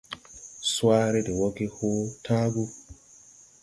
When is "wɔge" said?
1.39-1.65